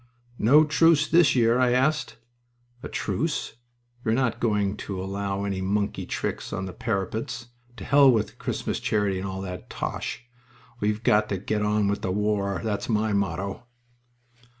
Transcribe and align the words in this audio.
"No 0.39 0.63
truce 0.63 1.07
this 1.07 1.35
year?" 1.35 1.59
I 1.59 1.73
asked. 1.73 2.17
"A 2.81 2.89
truce?... 2.89 3.57
We're 4.03 4.13
not 4.15 4.39
going 4.39 4.75
to 4.77 4.99
allow 4.99 5.43
any 5.43 5.61
monkey 5.61 6.07
tricks 6.07 6.51
on 6.51 6.65
the 6.65 6.73
parapets. 6.73 7.49
To 7.77 7.83
hell 7.85 8.11
with 8.11 8.39
Christmas 8.39 8.79
charity 8.79 9.19
and 9.19 9.27
all 9.27 9.41
that 9.43 9.69
tosh. 9.69 10.23
We've 10.79 11.03
got 11.03 11.29
to 11.29 11.37
get 11.37 11.61
on 11.61 11.87
with 11.87 12.01
the 12.01 12.09
war. 12.11 12.61
That's 12.63 12.89
my 12.89 13.13
motto." 13.13 13.67